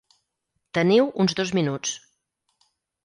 Teniu 0.77 1.11
uns 1.25 1.35
dos 1.41 1.53
minuts. 1.59 1.95